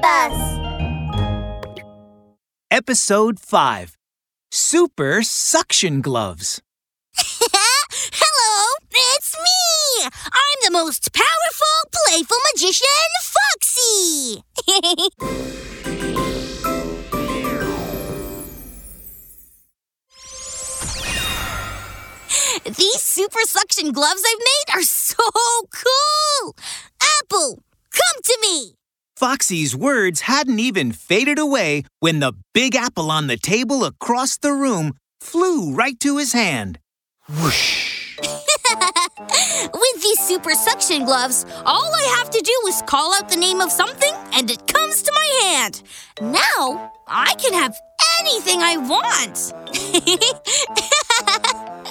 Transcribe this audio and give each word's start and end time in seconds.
Bus. 0.00 0.58
Episode 2.70 3.40
5 3.40 3.96
Super 4.52 5.22
Suction 5.22 6.00
Gloves. 6.00 6.62
Hello, 7.16 8.74
it's 8.92 9.36
me! 9.36 10.04
I'm 10.04 10.58
the 10.64 10.70
most 10.70 11.12
powerful, 11.12 11.90
playful 12.06 12.36
magician, 12.52 12.86
Foxie! 13.24 14.44
These 22.76 23.02
super 23.02 23.40
suction 23.46 23.92
gloves 23.92 24.22
I've 24.24 24.38
made 24.38 24.76
are 24.76 24.82
so 24.82 25.14
cool! 25.72 26.54
Apple, 27.20 27.62
come 27.90 28.22
to 28.22 28.38
me! 28.42 28.78
Foxie's 29.18 29.74
words 29.74 30.20
hadn't 30.20 30.60
even 30.60 30.92
faded 30.92 31.40
away 31.40 31.82
when 31.98 32.20
the 32.20 32.34
big 32.54 32.76
apple 32.76 33.10
on 33.10 33.26
the 33.26 33.36
table 33.36 33.84
across 33.84 34.38
the 34.38 34.52
room 34.52 34.92
flew 35.20 35.74
right 35.74 35.98
to 35.98 36.18
his 36.18 36.32
hand. 36.32 36.78
Whoosh! 37.28 38.16
With 38.22 40.02
these 40.02 40.20
super 40.20 40.54
suction 40.54 41.04
gloves, 41.04 41.44
all 41.66 41.92
I 41.92 42.14
have 42.18 42.30
to 42.30 42.40
do 42.40 42.68
is 42.68 42.80
call 42.82 43.12
out 43.12 43.28
the 43.28 43.36
name 43.36 43.60
of 43.60 43.72
something 43.72 44.14
and 44.34 44.48
it 44.48 44.64
comes 44.68 45.02
to 45.02 45.12
my 45.12 45.40
hand. 45.48 45.82
Now 46.20 46.92
I 47.08 47.34
can 47.38 47.54
have 47.54 47.76
anything 48.20 48.62
I 48.62 48.76
want. 48.76 49.52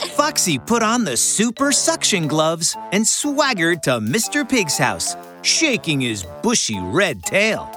Foxie 0.16 0.59
put 0.59 0.82
on 0.82 1.04
the 1.04 1.18
super 1.18 1.73
suction 1.73 2.27
gloves 2.27 2.77
and 2.94 3.05
swaggered 3.05 3.84
to 3.84 3.99
Mr. 3.99 4.48
Pig's 4.48 4.77
house, 4.77 5.16
shaking 5.41 6.02
his 6.02 6.23
bushy 6.44 6.80
red 6.80 7.23
tail. 7.23 7.70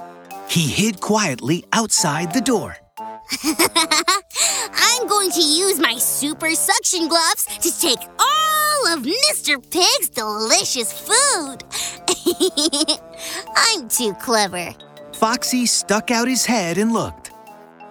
He 0.49 0.67
hid 0.67 0.99
quietly 0.99 1.63
outside 1.73 2.33
the 2.33 2.41
door. 2.41 2.75
I'm 4.73 5.07
going 5.07 5.31
to 5.31 5.41
use 5.41 5.79
my 5.79 5.95
super 5.97 6.53
suction 6.55 7.07
gloves 7.07 7.45
to 7.45 7.79
take 7.79 7.99
all 8.19 8.87
of 8.93 9.03
Mr. 9.03 9.61
Pig's 9.71 10.09
delicious 10.09 10.91
food. 10.91 11.63
I'm 13.55 13.87
too 13.87 14.13
clever. 14.15 14.73
Foxie 15.13 15.65
stuck 15.65 16.11
out 16.11 16.27
his 16.27 16.45
head 16.45 16.77
and 16.77 16.91
looked. 16.91 17.31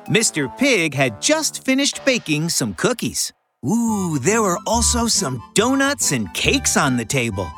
Mr. 0.08 0.54
Pig 0.58 0.94
had 0.94 1.22
just 1.22 1.64
finished 1.64 2.04
baking 2.04 2.48
some 2.48 2.74
cookies. 2.74 3.32
Ooh, 3.64 4.18
there 4.18 4.42
were 4.42 4.58
also 4.66 5.06
some 5.06 5.42
donuts 5.54 6.12
and 6.12 6.32
cakes 6.34 6.76
on 6.76 6.96
the 6.96 7.04
table. 7.04 7.48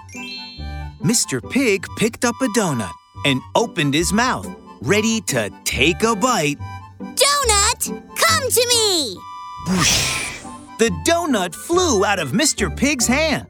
Mr. 1.03 1.42
Pig 1.50 1.84
picked 1.97 2.25
up 2.25 2.36
a 2.41 2.47
donut 2.56 2.92
and 3.25 3.41
opened 3.56 3.92
his 3.92 4.12
mouth, 4.12 4.48
ready 4.83 5.20
to 5.22 5.50
take 5.64 6.00
a 6.05 6.14
bite. 6.14 6.58
Donut, 7.00 7.89
come 8.17 8.50
to 8.50 8.67
me. 8.69 9.17
Whoosh! 9.67 10.42
The 10.78 10.91
donut 11.05 11.56
flew 11.56 12.05
out 12.05 12.20
of 12.20 12.30
Mr. 12.30 12.75
Pig's 12.77 13.08
hand. 13.08 13.48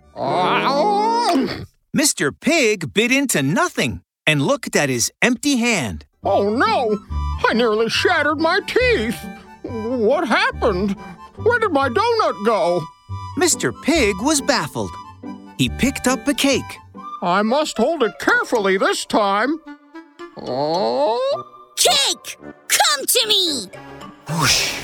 Mr. 1.95 2.33
Pig 2.41 2.95
bit 2.95 3.13
into 3.13 3.43
nothing 3.43 4.01
and 4.27 4.41
looked 4.41 4.75
at 4.75 4.89
his 4.89 5.13
empty 5.21 5.57
hand. 5.57 6.07
Oh 6.25 6.49
no! 6.49 6.99
I 7.47 7.53
nearly 7.53 7.91
shattered 7.91 8.41
my 8.41 8.61
teeth! 8.67 9.19
What 9.63 10.27
happened? 10.27 10.97
Where 11.37 11.59
did 11.59 11.73
my 11.73 11.91
donut 11.91 12.47
go? 12.47 12.83
Mr. 13.39 13.75
Pig 13.83 14.15
was 14.23 14.41
baffled. 14.41 14.91
He 15.59 15.69
picked 15.69 16.07
up 16.07 16.27
a 16.29 16.35
cake. 16.35 16.79
I 17.23 17.43
must 17.43 17.77
hold 17.79 18.03
it 18.03 18.19
carefully 18.19 18.77
this 18.77 19.05
time. 19.05 19.61
Oh, 20.37 21.45
Cake, 21.77 22.37
come 22.67 23.07
to 23.07 23.27
me. 23.29 23.67
Whoosh! 24.29 24.83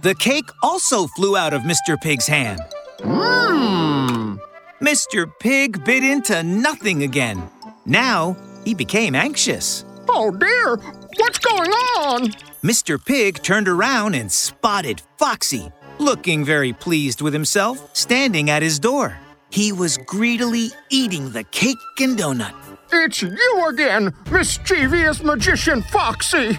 The 0.00 0.14
cake 0.14 0.48
also 0.62 1.06
flew 1.08 1.36
out 1.36 1.52
of 1.52 1.62
Mr. 1.62 2.00
Pig's 2.00 2.26
hand. 2.26 2.60
mmm. 3.00 4.38
Mr. 4.80 5.30
Pig 5.40 5.84
bit 5.84 6.02
into 6.02 6.42
nothing 6.42 7.02
again. 7.02 7.50
Now 7.84 8.34
he 8.64 8.74
became 8.74 9.14
anxious. 9.14 9.84
Oh 10.08 10.30
dear, 10.30 10.76
what's 11.18 11.38
going 11.38 11.70
on? 11.70 12.28
Mr. 12.62 13.02
Pig 13.02 13.42
turned 13.42 13.68
around 13.68 14.14
and 14.14 14.32
spotted 14.32 15.02
Foxie, 15.18 15.70
looking 15.98 16.44
very 16.44 16.72
pleased 16.72 17.20
with 17.20 17.34
himself, 17.34 17.94
standing 17.94 18.48
at 18.48 18.62
his 18.62 18.78
door. 18.78 19.18
He 19.54 19.70
was 19.70 19.98
greedily 19.98 20.72
eating 20.90 21.30
the 21.30 21.44
cake 21.44 21.76
and 22.00 22.18
donut. 22.18 22.52
It's 22.90 23.22
you 23.22 23.66
again, 23.68 24.12
mischievous 24.28 25.22
magician 25.22 25.80
Foxie. 25.82 26.58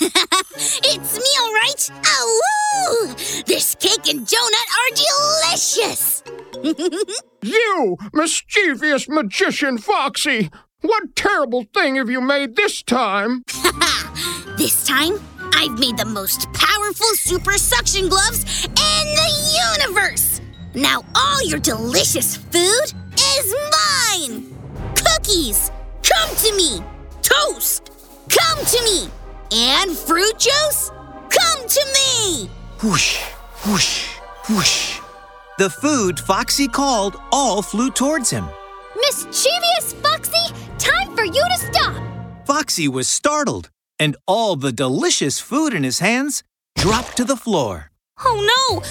It's 0.84 1.18
me, 1.18 1.30
all 1.40 1.52
right. 1.54 1.90
Oh, 2.04 2.40
woo! 2.74 3.14
This 3.46 3.76
cake 3.76 4.12
and 4.12 4.26
donut 4.26 4.68
are 4.80 4.90
delicious. 5.46 6.24
You, 7.42 7.96
mischievous 8.12 9.08
magician 9.08 9.78
Foxie. 9.78 10.50
What 10.80 11.14
terrible 11.14 11.64
thing 11.72 11.94
have 11.94 12.10
you 12.10 12.20
made 12.20 12.56
this 12.56 12.82
time? 12.82 13.44
This 14.58 14.84
time, 14.84 15.20
I've 15.54 15.78
made 15.78 15.96
the 15.96 16.04
most 16.04 16.52
powerful 16.52 17.06
super 17.14 17.56
suction 17.56 18.08
gloves 18.08 18.64
in 18.64 19.04
the 19.20 19.30
universe. 19.78 20.31
Now 20.74 21.04
all 21.14 21.44
your 21.44 21.58
delicious 21.58 22.36
food 22.36 22.94
is 23.18 23.54
mine. 23.70 24.56
Cookies, 24.94 25.70
come 26.02 26.34
to 26.36 26.56
me. 26.56 26.82
Toast, 27.20 27.90
come 28.30 28.64
to 28.64 28.82
me. 28.84 29.08
And 29.52 29.94
fruit 29.94 30.38
juice, 30.38 30.90
come 31.28 31.68
to 31.68 31.86
me. 31.92 32.50
Whoosh, 32.82 33.22
whoosh, 33.66 34.16
whoosh. 34.48 34.98
The 35.58 35.68
food 35.68 36.18
Foxie 36.18 36.68
called 36.68 37.16
all 37.30 37.60
flew 37.60 37.90
towards 37.90 38.30
him. 38.30 38.48
Mischievous 38.96 39.92
Foxie, 40.02 40.54
time 40.78 41.14
for 41.14 41.24
you 41.24 41.44
to 41.50 41.56
stop. 41.70 42.02
Foxie 42.46 42.88
was 42.88 43.08
startled, 43.08 43.68
and 43.98 44.16
all 44.26 44.56
the 44.56 44.72
delicious 44.72 45.38
food 45.38 45.74
in 45.74 45.84
his 45.84 45.98
hands 45.98 46.42
dropped 46.76 47.14
to 47.18 47.24
the 47.24 47.36
floor. 47.36 47.90
Oh 48.24 48.40
no, 48.40 48.82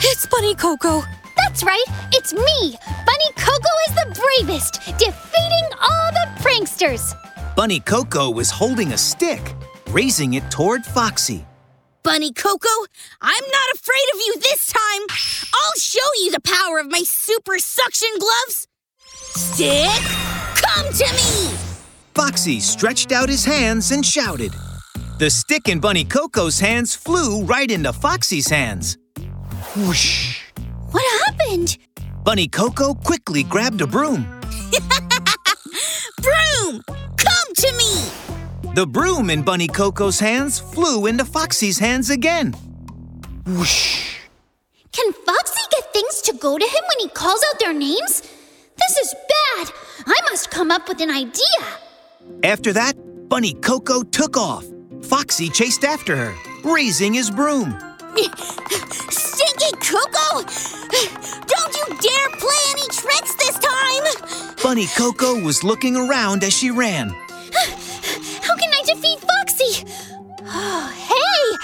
it's 0.00 0.26
Bunny 0.26 0.54
Coco. 0.54 1.02
That's 1.50 1.64
right, 1.64 1.84
it's 2.12 2.32
me. 2.32 2.76
Bunny 3.04 3.30
Coco 3.34 3.72
is 3.88 3.94
the 3.96 4.22
bravest, 4.22 4.74
defeating 5.00 5.68
all 5.80 6.12
the 6.12 6.28
pranksters. 6.38 7.12
Bunny 7.56 7.80
Coco 7.80 8.30
was 8.30 8.50
holding 8.52 8.92
a 8.92 8.96
stick, 8.96 9.56
raising 9.88 10.34
it 10.34 10.48
toward 10.48 10.84
Foxie. 10.84 11.44
Bunny 12.04 12.32
Coco, 12.32 12.68
I'm 13.20 13.42
not 13.42 13.74
afraid 13.74 14.06
of 14.14 14.20
you 14.20 14.38
this 14.38 14.66
time. 14.66 15.02
I'll 15.52 15.80
show 15.80 16.08
you 16.20 16.30
the 16.30 16.40
power 16.40 16.78
of 16.78 16.88
my 16.88 17.02
super 17.02 17.58
suction 17.58 18.10
gloves. 18.20 18.68
Stick, 19.34 19.90
come 20.54 20.92
to 20.92 21.12
me. 21.12 21.56
Foxie 22.14 22.60
stretched 22.60 23.10
out 23.10 23.28
his 23.28 23.44
hands 23.44 23.90
and 23.90 24.06
shouted. 24.06 24.52
The 25.18 25.28
stick 25.28 25.68
in 25.68 25.80
Bunny 25.80 26.04
Coco's 26.04 26.60
hands 26.60 26.94
flew 26.94 27.42
right 27.42 27.68
into 27.68 27.92
Foxie's 27.92 28.48
hands. 28.48 28.96
Whoosh! 29.76 30.39
What 30.90 31.04
happened? 31.26 31.78
Bunny 32.24 32.48
Coco 32.48 32.94
quickly 32.94 33.42
grabbed 33.42 33.80
a 33.80 33.86
broom. 33.86 34.24
Broom, 36.22 36.82
come 37.16 37.54
to 37.56 37.72
me. 37.76 38.72
The 38.74 38.86
broom 38.86 39.30
in 39.30 39.42
Bunny 39.42 39.68
Coco's 39.68 40.20
hands 40.20 40.58
flew 40.58 41.06
into 41.06 41.24
Foxie's 41.24 41.78
hands 41.78 42.10
again. 42.10 42.54
Whoosh! 43.46 44.18
Can 44.92 45.12
Foxie 45.12 45.70
get 45.70 45.92
things 45.92 46.20
to 46.22 46.34
go 46.34 46.58
to 46.58 46.64
him 46.64 46.84
when 46.88 46.98
he 47.00 47.08
calls 47.08 47.42
out 47.48 47.58
their 47.58 47.72
names? 47.72 48.22
This 48.78 48.96
is 48.98 49.14
bad. 49.14 49.72
I 50.06 50.20
must 50.30 50.50
come 50.50 50.70
up 50.70 50.88
with 50.88 51.00
an 51.00 51.10
idea. 51.10 51.60
After 52.44 52.72
that, 52.72 52.94
Bunny 53.28 53.54
Coco 53.54 54.02
took 54.02 54.36
off. 54.36 54.64
Foxie 55.02 55.48
chased 55.48 55.84
after 55.84 56.16
her, 56.16 56.34
raising 56.64 57.14
his 57.14 57.30
broom. 57.30 57.76
Stinky 59.40 59.72
Coco, 59.90 60.42
don't 61.46 61.74
you 61.74 61.86
dare 61.98 62.28
play 62.38 62.62
any 62.72 62.86
tricks 62.88 63.34
this 63.36 63.58
time. 63.58 64.54
Bunny 64.62 64.86
Coco 64.86 65.40
was 65.40 65.64
looking 65.64 65.96
around 65.96 66.44
as 66.44 66.52
she 66.52 66.70
ran. 66.70 67.08
How 67.08 68.54
can 68.56 68.70
I 68.70 68.82
defeat 68.84 69.18
Foxie? 69.18 69.84
Oh, 70.44 70.92
hey! 70.94 71.56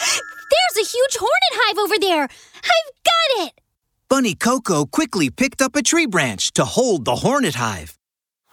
There's 0.50 0.87
a 0.87 0.90
huge 0.90 1.17
hornet 1.19 1.52
hive 1.52 1.78
over 1.78 1.99
there. 2.00 2.23
I've 2.23 2.94
got 3.05 3.46
it. 3.46 3.61
Bunny 4.08 4.34
Coco 4.34 4.87
quickly 4.87 5.28
picked 5.28 5.61
up 5.61 5.76
a 5.76 5.82
tree 5.82 6.06
branch 6.06 6.52
to 6.52 6.64
hold 6.64 7.05
the 7.05 7.17
hornet 7.17 7.56
hive. 7.56 7.99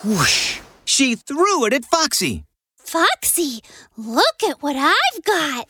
Whoosh! 0.04 0.60
She 0.84 1.16
threw 1.16 1.66
it 1.66 1.72
at 1.72 1.86
Foxie. 1.86 2.44
Foxie, 2.78 3.62
look 3.96 4.44
at 4.46 4.62
what 4.62 4.76
I've 4.76 5.24
got. 5.24 5.70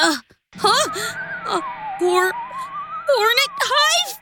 Uh, 0.00 0.16
huh? 0.54 0.90
Uh, 1.46 1.60
hor- 1.98 2.43
hornet 3.16 3.50
hive? 3.60 4.20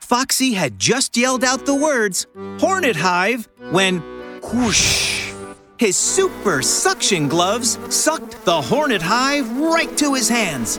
Foxie 0.00 0.52
had 0.52 0.78
just 0.78 1.16
yelled 1.16 1.44
out 1.44 1.64
the 1.66 1.74
words, 1.74 2.26
Hornet 2.58 2.96
Hive, 2.96 3.48
when 3.70 4.00
whoosh! 4.42 5.32
His 5.78 5.96
super 5.96 6.62
suction 6.62 7.28
gloves 7.28 7.78
sucked 7.88 8.44
the 8.44 8.60
Hornet 8.60 9.02
Hive 9.02 9.50
right 9.58 9.96
to 9.98 10.14
his 10.14 10.28
hands. 10.28 10.78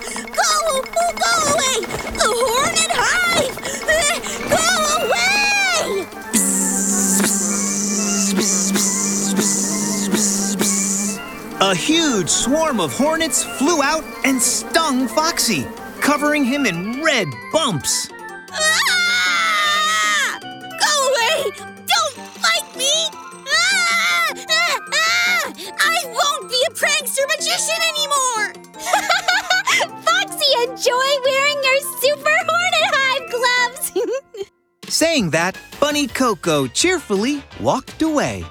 Go, 0.04 0.82
go 0.82 1.32
away! 1.54 1.86
The 2.12 2.30
hornet 2.30 2.92
hive! 2.94 3.45
A 11.76 11.78
huge 11.78 12.30
swarm 12.30 12.80
of 12.80 12.94
hornets 12.94 13.44
flew 13.44 13.84
out 13.84 14.06
and 14.24 14.42
stung 14.42 15.10
Foxie, 15.10 15.68
covering 16.00 16.46
him 16.46 16.66
in 16.66 17.04
red 17.04 17.28
bumps. 17.52 18.08
Ah! 18.54 20.40
Go 20.40 21.10
away! 21.10 21.52
Don't 21.86 22.16
bite 22.42 22.78
me! 22.78 22.94
Ah! 23.12 24.32
Ah! 24.48 24.80
Ah! 24.94 25.52
I 25.78 25.98
won't 26.06 26.50
be 26.50 26.66
a 26.66 26.72
prankster 26.72 27.28
magician 27.28 27.82
anymore! 27.92 28.54
Foxie, 30.06 30.56
enjoy 30.64 31.10
wearing 31.26 31.60
your 31.62 31.80
super 32.00 32.38
hornet 32.48 32.88
hive 32.96 33.28
gloves! 33.36 33.92
Saying 34.88 35.32
that, 35.32 35.58
Bunny 35.82 36.08
Coco 36.08 36.68
cheerfully 36.68 37.44
walked 37.60 38.02
away. 38.02 38.46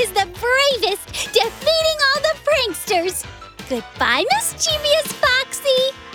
Is 0.00 0.12
the 0.12 0.26
bravest, 0.40 1.08
defeating 1.34 1.98
all 2.08 2.22
the 2.22 2.34
pranksters. 2.46 3.26
Goodbye, 3.68 4.24
mischievous 4.32 5.12
Foxie. 5.12 6.09